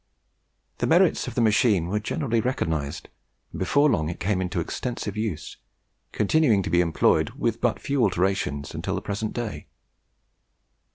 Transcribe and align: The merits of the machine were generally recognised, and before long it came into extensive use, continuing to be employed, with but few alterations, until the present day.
The 0.79 0.87
merits 0.87 1.27
of 1.27 1.35
the 1.35 1.41
machine 1.45 1.85
were 1.85 1.99
generally 1.99 2.41
recognised, 2.41 3.07
and 3.51 3.59
before 3.59 3.87
long 3.87 4.09
it 4.09 4.19
came 4.19 4.41
into 4.41 4.59
extensive 4.59 5.15
use, 5.15 5.57
continuing 6.11 6.63
to 6.63 6.71
be 6.71 6.81
employed, 6.81 7.29
with 7.37 7.61
but 7.61 7.79
few 7.79 8.01
alterations, 8.03 8.73
until 8.73 8.95
the 8.95 9.01
present 9.03 9.31
day. 9.33 9.67